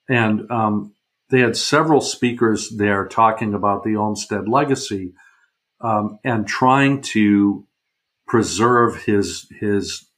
[0.08, 0.94] and um,
[1.30, 5.14] they had several speakers there talking about the Olmsted legacy
[5.80, 7.66] um, and trying to
[8.26, 10.08] preserve his his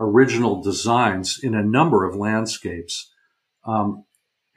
[0.00, 3.12] original designs in a number of landscapes.
[3.64, 4.04] Um,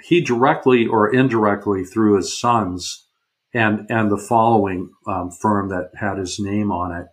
[0.02, 3.06] he directly or indirectly through his sons
[3.54, 7.08] and and the following um, firm that had his name on it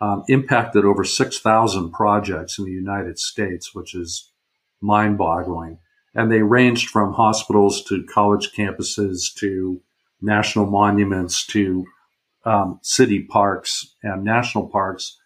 [0.00, 4.30] um, impacted over 6,000 projects in the United States, which is
[4.80, 5.78] mind boggling.
[6.14, 9.80] And they ranged from hospitals to college campuses to
[10.20, 11.84] national monuments to
[12.44, 15.18] um, city parks and national parks.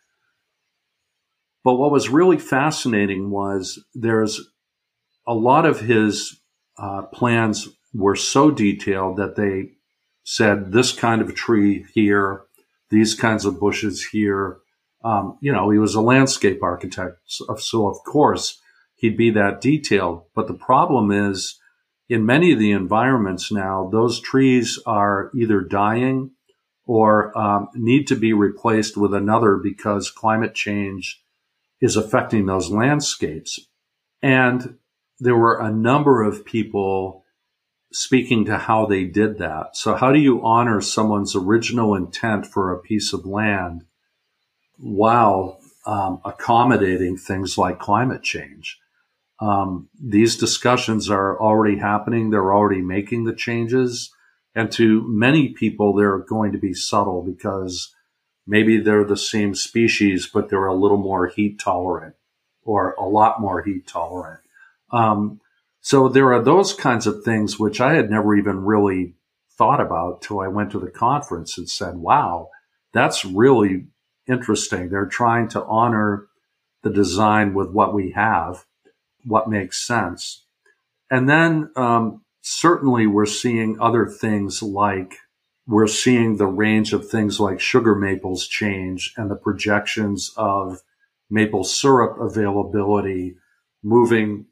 [1.65, 4.41] But what was really fascinating was there's
[5.27, 6.41] a lot of his
[6.77, 9.73] uh, plans were so detailed that they
[10.25, 12.43] said this kind of tree here,
[12.91, 14.59] these kinds of bushes here,
[15.05, 18.61] um, you know, he was a landscape architect, so, of course
[19.03, 20.23] he'd be that detailed.
[20.35, 21.59] But the problem is,
[22.09, 26.31] in many of the environments now, those trees are either dying
[26.87, 31.21] or um, need to be replaced with another because climate change
[31.81, 33.59] is affecting those landscapes.
[34.23, 34.77] And
[35.19, 37.25] there were a number of people
[37.93, 39.77] speaking to how they did that.
[39.77, 43.85] So, how do you honor someone's original intent for a piece of land
[44.83, 48.79] while um, accommodating things like climate change.
[49.41, 52.31] Um, these discussions are already happening.
[52.31, 54.13] They're already making the changes.
[54.55, 57.95] And to many people, they're going to be subtle because
[58.47, 62.17] maybe they're the same species, but they're a little more heat tolerant
[62.65, 64.41] or a lot more heat tolerant.
[64.91, 65.41] Um,
[65.81, 69.15] so there are those kinds of things which I had never even really
[69.57, 72.49] thought about till I went to the conference and said, wow,
[72.93, 73.87] that's really
[74.29, 74.89] interesting.
[74.89, 76.27] They're trying to honor
[76.83, 78.65] the design with what we have,
[79.25, 80.45] what makes sense.
[81.11, 85.19] And then um, certainly we're seeing other things like
[85.67, 90.83] we're seeing the range of things like sugar maples change and the projections of
[91.31, 93.37] maple syrup availability
[93.83, 94.47] moving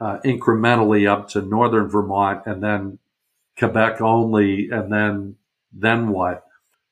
[0.00, 2.98] uh, incrementally up to northern Vermont and then
[3.58, 5.36] Quebec only and then
[5.72, 6.44] then what?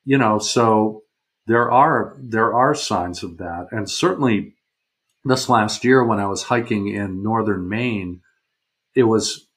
[0.05, 1.03] You know, so
[1.47, 4.53] there are there are signs of that, and certainly
[5.23, 8.21] this last year when I was hiking in northern Maine,
[8.93, 9.47] it was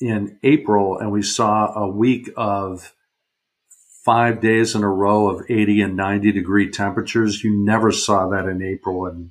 [0.00, 2.94] in April, and we saw a week of
[4.04, 7.44] five days in a row of 80 and 90 degree temperatures.
[7.44, 9.30] You never saw that in April in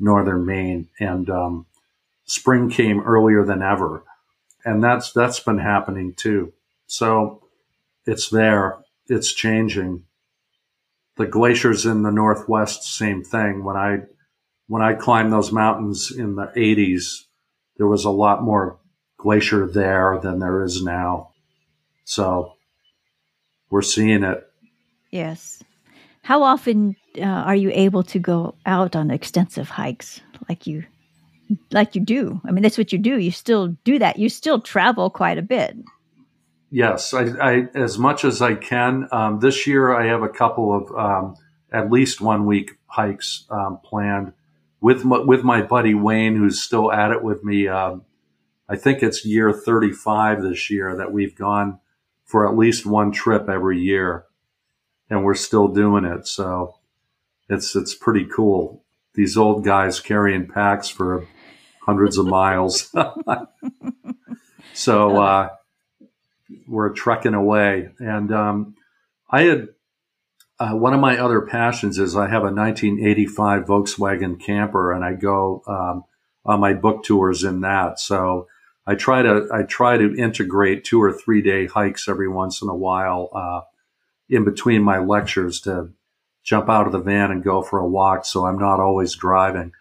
[0.00, 1.66] northern Maine, and um,
[2.24, 4.02] spring came earlier than ever,
[4.64, 6.52] and that's that's been happening too.
[6.86, 7.42] So
[8.06, 10.04] it's there, it's changing
[11.18, 13.64] the glaciers in the Northwest, same thing.
[13.64, 13.98] When I,
[14.68, 17.24] when I climbed those mountains in the 80s,
[17.76, 18.78] there was a lot more
[19.18, 21.32] glacier there than there is now.
[22.04, 22.54] So
[23.68, 24.46] we're seeing it.
[25.10, 25.62] Yes.
[26.22, 30.84] How often uh, are you able to go out on extensive hikes like you
[31.72, 32.40] like you do?
[32.44, 33.18] I mean, that's what you do.
[33.18, 34.18] You still do that.
[34.18, 35.76] You still travel quite a bit.
[36.70, 39.08] Yes, I, I, as much as I can.
[39.10, 41.36] Um, this year, I have a couple of um,
[41.72, 44.32] at least one week hikes um, planned
[44.80, 47.68] with my, with my buddy Wayne, who's still at it with me.
[47.68, 48.04] Um,
[48.68, 51.80] I think it's year 35 this year that we've gone
[52.24, 54.26] for at least one trip every year,
[55.08, 56.26] and we're still doing it.
[56.26, 56.74] So
[57.48, 58.84] it's it's pretty cool.
[59.14, 61.26] these old guys carrying packs for
[61.86, 62.94] hundreds of miles.
[64.74, 65.48] so uh,
[66.66, 68.74] we're trekking away, and um,
[69.30, 69.68] I had
[70.60, 75.14] uh, one of my other passions is I have a 1985 Volkswagen camper, and I
[75.14, 76.04] go um,
[76.44, 78.00] on my book tours in that.
[78.00, 78.48] So
[78.86, 82.68] I try to I try to integrate two or three day hikes every once in
[82.68, 83.60] a while uh,
[84.28, 85.90] in between my lectures to
[86.42, 88.24] jump out of the van and go for a walk.
[88.24, 89.72] So I'm not always driving.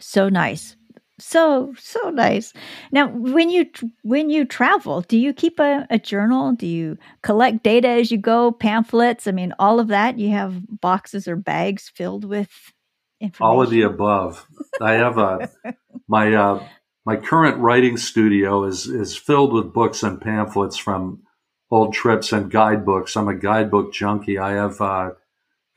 [0.00, 0.74] So nice
[1.20, 2.52] so so nice.
[2.90, 3.66] Now when you
[4.02, 6.52] when you travel do you keep a, a, journal?
[6.52, 9.26] Do you collect data as you go pamphlets?
[9.26, 10.18] I mean all of that?
[10.18, 12.72] You have boxes or bags filled with
[13.20, 14.46] information all of the above.
[14.80, 15.50] I have a
[16.08, 16.66] my uh
[17.06, 21.22] my current writing studio is is filled with books and pamphlets from
[21.70, 23.16] old trips and guidebooks.
[23.16, 24.38] I'm a guidebook junkie.
[24.38, 25.10] I have uh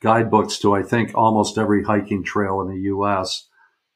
[0.04, 3.48] guidebooks to i think almost every hiking trail in the us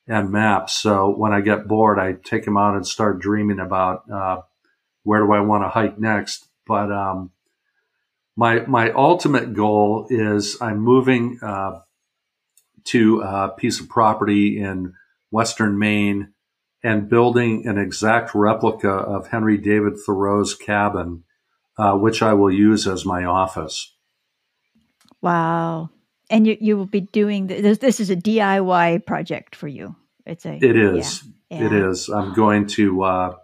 [0.08, 0.74] and maps.
[0.74, 4.40] So when I get bored, I take them out and start dreaming about uh,
[5.04, 6.48] where do I want to hike next.
[6.66, 7.30] But um,
[8.36, 11.80] my my ultimate goal is I'm moving uh,
[12.84, 14.94] to a piece of property in
[15.30, 16.32] Western Maine
[16.82, 21.24] and building an exact replica of Henry David Thoreau's cabin,
[21.76, 23.94] uh, which I will use as my office.
[25.20, 25.90] Wow
[26.30, 27.78] and you you will be doing this.
[27.78, 29.96] This is a DIY project for you.
[30.26, 30.56] It's a.
[30.56, 31.22] It is.
[31.50, 31.66] Yeah, yeah.
[31.66, 32.08] It is.
[32.08, 33.02] I'm going to.
[33.02, 33.36] Uh,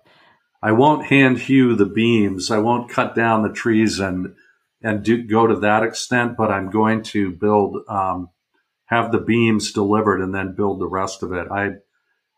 [0.62, 2.50] I won't hand hew the beams.
[2.50, 4.34] I won't cut down the trees and
[4.82, 6.36] and do, go to that extent.
[6.36, 8.30] But I'm going to build, um,
[8.86, 11.48] have the beams delivered, and then build the rest of it.
[11.50, 11.70] I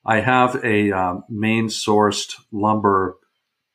[0.05, 3.17] I have a um, Maine sourced lumber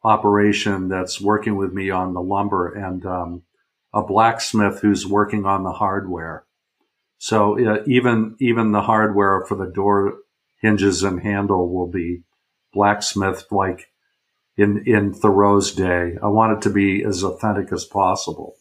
[0.03, 3.43] operation that's working with me on the lumber and um,
[3.93, 6.45] a blacksmith who's working on the hardware.
[7.21, 10.15] So uh, even even the hardware for the door
[10.59, 12.23] hinges and handle will be
[12.73, 13.91] blacksmithed like
[14.57, 16.17] in in Thoreau's day.
[16.21, 18.55] I want it to be as authentic as possible.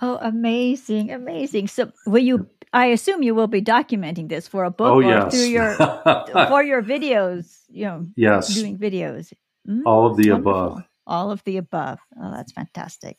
[0.00, 1.68] Oh, amazing, amazing!
[1.68, 2.48] So, will you?
[2.72, 5.34] I assume you will be documenting this for a book oh, or yes.
[5.34, 5.74] through your
[6.48, 7.54] for your videos.
[7.68, 9.30] You know, yes, doing videos.
[9.68, 10.52] Mm, All of the wonderful.
[10.52, 10.84] above.
[11.06, 11.98] All of the above.
[12.18, 13.18] Oh, that's fantastic.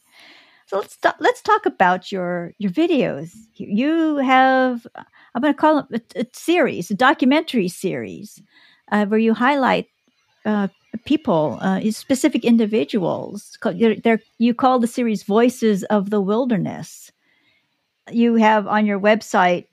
[0.68, 3.32] So let's talk, let's talk about your your videos.
[3.56, 4.88] You have
[5.36, 8.42] I'm going to call it a, a, series, a documentary series,
[8.92, 9.88] uh, where you highlight
[10.46, 10.70] uh,
[11.06, 13.58] people, uh, specific individuals.
[13.64, 17.12] They're, they're, you call the series "Voices of the Wilderness."
[18.12, 19.66] You have on your website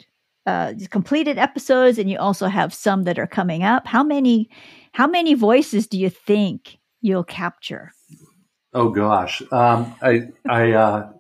[0.46, 3.86] uh, completed episodes, and you also have some that are coming up.
[3.86, 4.50] How many?
[4.92, 7.92] How many voices do you think you'll capture?
[8.74, 11.12] Oh gosh, um, I I uh,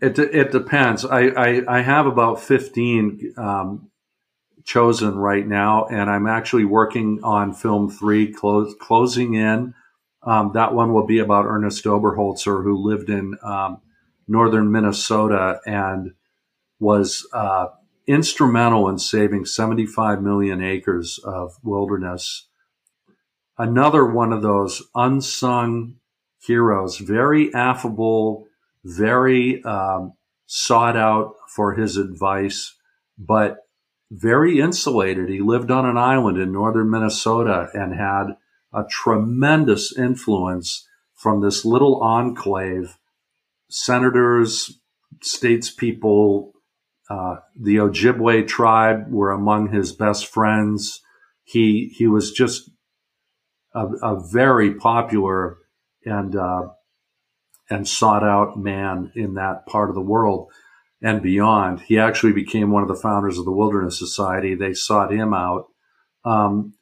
[0.00, 1.04] it it depends.
[1.04, 3.90] I I, I have about fifteen um,
[4.64, 9.74] chosen right now, and I'm actually working on film three, close, closing in.
[10.22, 13.80] Um, that one will be about Ernest Oberholtzer, who lived in um,
[14.26, 16.12] northern Minnesota and
[16.78, 17.68] was uh,
[18.06, 22.48] instrumental in saving 75 million acres of wilderness.
[23.56, 25.94] Another one of those unsung
[26.40, 28.46] heroes, very affable,
[28.84, 30.14] very um,
[30.46, 32.74] sought out for his advice,
[33.18, 33.58] but
[34.10, 35.28] very insulated.
[35.28, 38.36] He lived on an island in northern Minnesota and had
[38.72, 42.96] a tremendous influence from this little enclave.
[43.68, 44.80] Senators,
[45.20, 46.52] statespeople,
[47.10, 51.00] uh, the Ojibwe tribe were among his best friends.
[51.44, 52.70] He he was just
[53.74, 55.58] a, a very popular
[56.08, 56.68] and uh,
[57.70, 60.50] and sought out man in that part of the world
[61.02, 61.80] and beyond.
[61.80, 64.54] He actually became one of the founders of the Wilderness Society.
[64.54, 65.66] They sought him out.
[66.24, 66.74] Um,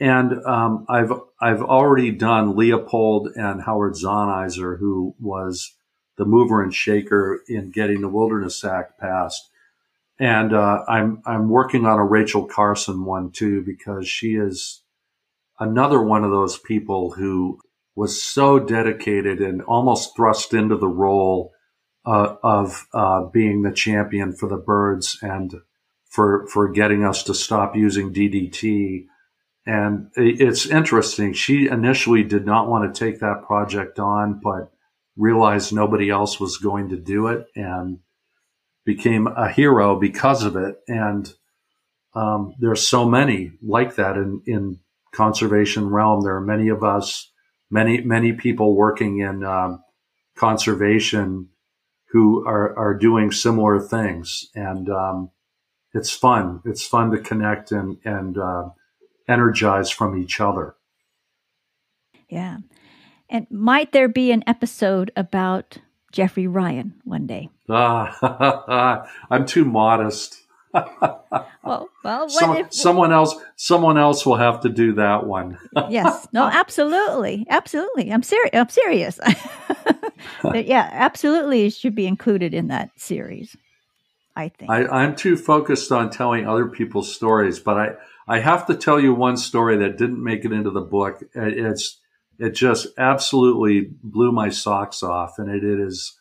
[0.00, 5.72] and um, I've I've already done Leopold and Howard Zahniser, who was
[6.16, 9.50] the mover and shaker in getting the Wilderness Act passed.
[10.18, 14.82] And uh, I'm I'm working on a Rachel Carson one too because she is
[15.58, 17.58] another one of those people who
[17.96, 21.52] was so dedicated and almost thrust into the role
[22.04, 25.54] uh, of uh, being the champion for the birds and
[26.10, 29.06] for for getting us to stop using DDT.
[29.66, 31.32] And it's interesting.
[31.32, 34.70] She initially did not want to take that project on, but
[35.16, 38.00] realized nobody else was going to do it and
[38.84, 40.76] became a hero because of it.
[40.86, 41.32] And
[42.14, 44.80] um, there's so many like that in, in
[45.12, 46.20] conservation realm.
[46.20, 47.32] There are many of us
[47.74, 49.82] many many people working in um,
[50.36, 51.48] conservation
[52.12, 55.30] who are are doing similar things, and um,
[55.92, 56.62] it's fun.
[56.64, 58.70] It's fun to connect and and uh,
[59.28, 60.76] energize from each other.
[62.28, 62.58] Yeah.
[63.28, 65.78] And might there be an episode about
[66.12, 67.48] Jeffrey Ryan one day?
[67.68, 70.43] Ah, I'm too modest.
[70.74, 75.58] Well, well, Some, if, someone else, someone else will have to do that one.
[75.88, 78.12] yes, no, absolutely, absolutely.
[78.12, 78.50] I'm serious.
[78.52, 79.20] I'm serious.
[80.54, 83.56] yeah, absolutely, it should be included in that series.
[84.36, 87.90] I think I, I'm too focused on telling other people's stories, but I
[88.26, 91.22] I have to tell you one story that didn't make it into the book.
[91.34, 92.00] It's
[92.38, 96.18] it just absolutely blew my socks off, and it is.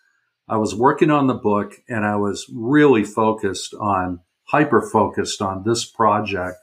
[0.48, 4.20] I was working on the book, and I was really focused on
[4.54, 6.58] hyper focused on this project,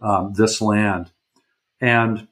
[0.00, 1.10] um, this land,
[1.78, 2.26] and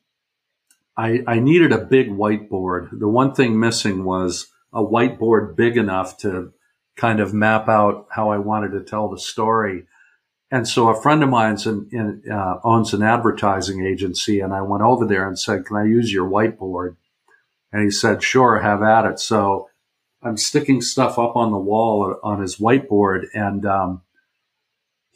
[0.96, 2.98] I, I needed a big whiteboard.
[2.98, 6.54] The one thing missing was a whiteboard big enough to
[6.96, 9.84] kind of map out how I wanted to tell the story.
[10.50, 14.62] And so a friend of mine in, in, uh, owns an advertising agency, and I
[14.62, 16.96] went over there and said, "Can I use your whiteboard?"
[17.70, 19.68] And he said, "Sure, have at it." So
[20.22, 24.02] I'm sticking stuff up on the wall on his whiteboard, and um,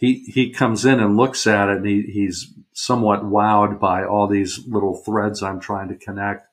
[0.03, 4.29] he he comes in and looks at it, and he, he's somewhat wowed by all
[4.29, 6.49] these little threads I'm trying to connect.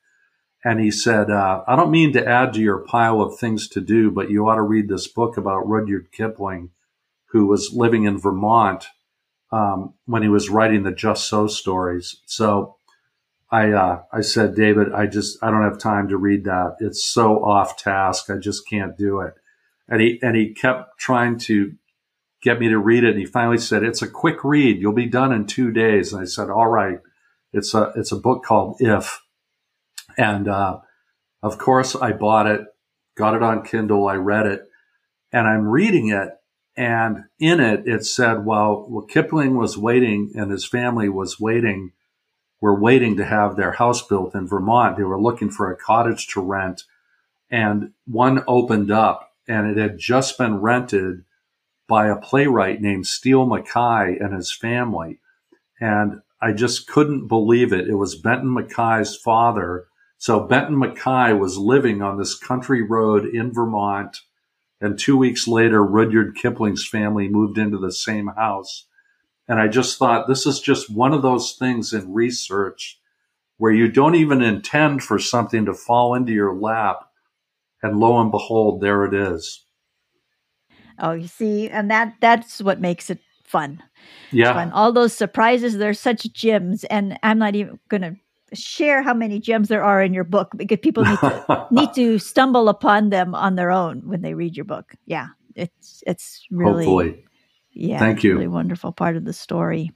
[0.63, 3.81] And he said, uh, "I don't mean to add to your pile of things to
[3.81, 6.71] do, but you ought to read this book about Rudyard Kipling."
[7.31, 8.87] who was living in Vermont
[9.51, 12.17] um, when he was writing the Just So stories.
[12.25, 12.75] So
[13.51, 16.77] I uh, I said, David, I just I don't have time to read that.
[16.79, 18.29] It's so off task.
[18.29, 19.33] I just can't do it.
[19.87, 21.73] And he and he kept trying to
[22.41, 23.11] get me to read it.
[23.11, 24.81] And he finally said, "It's a quick read.
[24.81, 26.99] You'll be done in two days." And I said, "All right."
[27.51, 29.23] It's a it's a book called If,
[30.15, 30.81] and uh,
[31.41, 32.61] of course I bought it,
[33.17, 34.07] got it on Kindle.
[34.07, 34.69] I read it,
[35.31, 36.29] and I'm reading it,
[36.79, 41.91] and in it, it said, while, while Kipling was waiting and his family was waiting,
[42.61, 46.27] were waiting to have their house built in Vermont, they were looking for a cottage
[46.27, 46.83] to rent.
[47.51, 51.25] And one opened up and it had just been rented
[51.89, 55.19] by a playwright named Steele MacKaye and his family.
[55.81, 57.89] And I just couldn't believe it.
[57.89, 59.87] It was Benton MacKaye's father.
[60.17, 64.21] So Benton MacKaye was living on this country road in Vermont
[64.81, 68.85] and two weeks later, Rudyard Kipling's family moved into the same house.
[69.47, 72.99] And I just thought this is just one of those things in research
[73.57, 77.09] where you don't even intend for something to fall into your lap.
[77.81, 79.65] And lo and behold, there it is.
[80.99, 83.19] Oh, you see, and that that's what makes it
[83.49, 83.81] fun.
[84.31, 84.53] Yeah.
[84.53, 84.71] Fun.
[84.71, 86.83] All those surprises, they're such gems.
[86.85, 88.15] And I'm not even going to
[88.53, 92.19] share how many gems there are in your book because people need to need to
[92.19, 94.93] stumble upon them on their own when they read your book.
[95.05, 97.25] Yeah, it's it's really Hopefully.
[97.71, 98.35] yeah, thank you.
[98.35, 99.91] Really wonderful part of the story.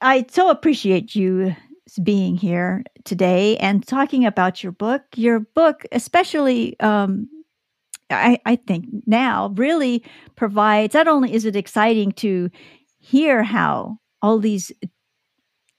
[0.00, 1.54] I so appreciate you
[2.02, 5.02] being here today and talking about your book.
[5.16, 7.28] Your book, especially, um,
[8.10, 10.04] I, I think now really
[10.36, 10.94] provides.
[10.94, 12.50] Not only is it exciting to
[12.98, 14.72] hear how all these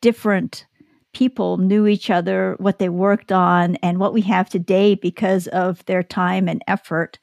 [0.02, 0.66] different
[1.14, 5.86] people knew each other, what they worked on, and what we have today because of
[5.86, 7.20] their time and effort.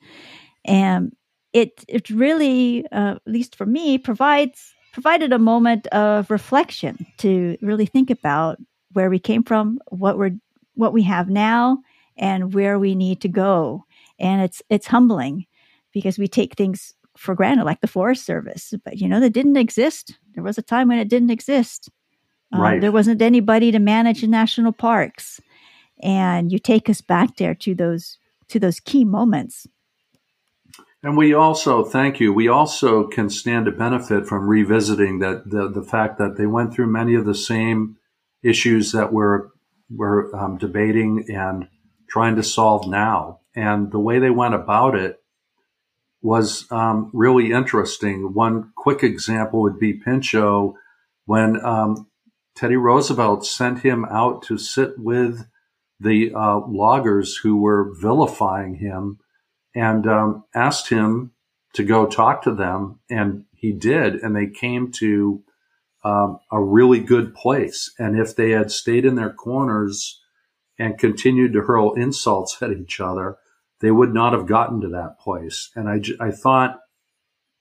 [0.64, 1.14] And
[1.52, 7.56] it it really, uh, at least for me, provides provided a moment of reflection to
[7.62, 8.58] really think about
[8.92, 10.36] where we came from, what we're
[10.74, 11.78] what we have now,
[12.16, 13.84] and where we need to go.
[14.18, 15.46] And it's it's humbling
[15.92, 19.56] because we take things for granted, like the Forest Service, but you know that didn't
[19.56, 20.18] exist.
[20.34, 21.90] There was a time when it didn't exist
[22.52, 22.80] um, right.
[22.80, 25.40] There wasn't anybody to manage the national parks,
[26.02, 29.66] and you take us back there to those to those key moments.
[31.02, 32.32] And we also thank you.
[32.32, 36.72] We also can stand to benefit from revisiting that the the fact that they went
[36.72, 37.96] through many of the same
[38.42, 39.48] issues that we're
[39.90, 41.68] we're um, debating and
[42.08, 43.40] trying to solve now.
[43.58, 45.20] And the way they went about it
[46.22, 48.32] was um, really interesting.
[48.32, 50.74] One quick example would be Pinchot
[51.24, 52.06] when um,
[52.54, 55.48] Teddy Roosevelt sent him out to sit with
[55.98, 59.18] the uh, loggers who were vilifying him
[59.74, 61.32] and um, asked him
[61.72, 63.00] to go talk to them.
[63.10, 64.14] And he did.
[64.14, 65.42] And they came to
[66.04, 67.92] um, a really good place.
[67.98, 70.20] And if they had stayed in their corners
[70.78, 73.36] and continued to hurl insults at each other,
[73.80, 75.70] they would not have gotten to that place.
[75.74, 76.80] And I, I thought,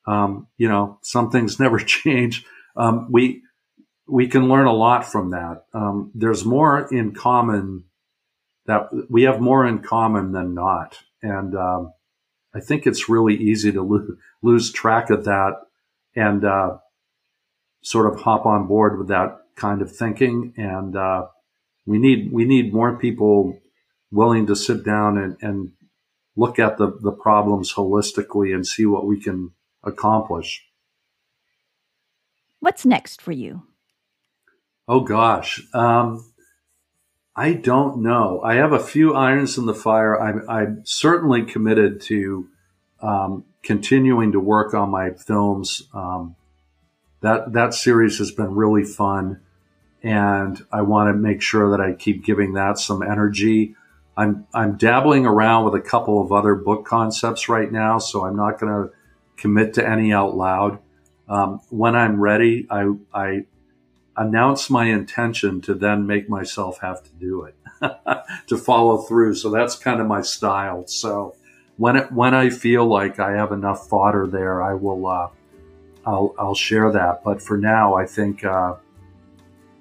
[0.07, 2.45] um, you know, some things never change.
[2.76, 3.43] Um, we,
[4.07, 5.65] we can learn a lot from that.
[5.74, 7.86] Um, there's more in common
[8.65, 10.99] that we have more in common than not.
[11.22, 11.93] And um,
[12.53, 15.53] I think it's really easy to lo- lose track of that
[16.15, 16.78] and uh,
[17.82, 20.53] sort of hop on board with that kind of thinking.
[20.57, 21.28] And uh,
[21.86, 23.59] we need we need more people
[24.11, 25.72] willing to sit down and, and
[26.38, 29.51] look at the, the problems holistically and see what we can
[29.83, 30.63] accomplish.
[32.59, 33.63] What's next for you?
[34.88, 36.31] Oh gosh, um,
[37.35, 38.41] I don't know.
[38.41, 40.19] I have a few irons in the fire.
[40.19, 42.47] I'm, I'm certainly committed to
[43.01, 45.83] um, continuing to work on my films.
[45.93, 46.35] Um,
[47.21, 49.41] that that series has been really fun,
[50.01, 53.75] and I want to make sure that I keep giving that some energy.
[54.18, 58.36] I'm I'm dabbling around with a couple of other book concepts right now, so I'm
[58.36, 58.93] not going to
[59.38, 60.80] commit to any out loud.
[61.30, 63.45] Um, when I'm ready, I I
[64.18, 67.55] announce my intention to then make myself have to do it
[68.47, 69.36] to follow through.
[69.36, 70.88] So that's kind of my style.
[70.88, 71.36] So
[71.78, 75.30] when it, when I feel like I have enough fodder there, I will uh,
[76.07, 77.24] I'll I'll share that.
[77.24, 78.76] But for now, I think uh,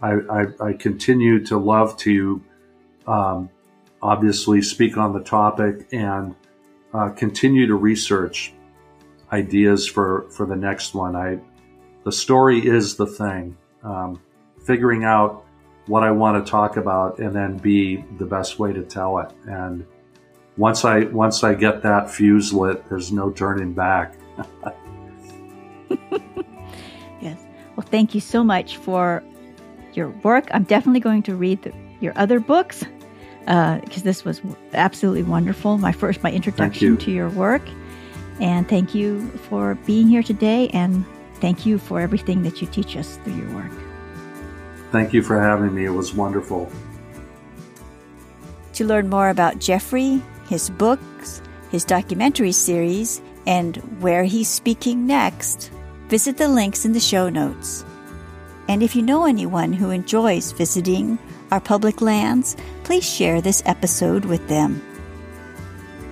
[0.02, 2.42] I, I, I continue to love to
[3.06, 3.48] um,
[4.02, 6.34] obviously speak on the topic and
[6.94, 8.52] uh, continue to research
[9.32, 11.16] ideas for for the next one.
[11.16, 11.38] I
[12.04, 13.56] the story is the thing.
[13.82, 14.20] Um,
[14.64, 15.44] figuring out
[15.86, 19.32] what I want to talk about and then be the best way to tell it.
[19.46, 19.86] And
[20.56, 24.16] once I once I get that fuse lit, there's no turning back.
[27.20, 27.38] yes.
[27.76, 29.22] Well, thank you so much for
[29.94, 30.48] your work.
[30.52, 32.84] I'm definitely going to read the, your other books
[33.46, 34.40] because uh, this was
[34.74, 35.78] absolutely wonderful.
[35.78, 36.96] My first, my introduction you.
[36.96, 37.62] to your work,
[38.40, 40.68] and thank you for being here today.
[40.70, 41.04] And
[41.36, 43.70] thank you for everything that you teach us through your work.
[44.90, 45.84] Thank you for having me.
[45.84, 46.70] It was wonderful.
[48.74, 51.40] To learn more about Jeffrey, his books,
[51.70, 55.70] his documentary series, and where he's speaking next,
[56.08, 57.84] visit the links in the show notes.
[58.68, 61.18] And if you know anyone who enjoys visiting
[61.56, 62.54] our public lands,
[62.84, 64.82] please share this episode with them.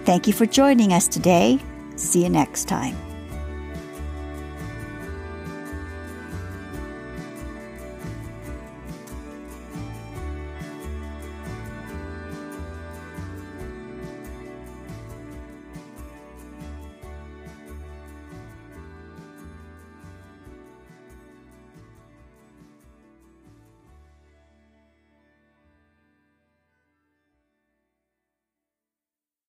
[0.06, 1.58] Thank you for joining us today.
[1.96, 2.96] See you next time.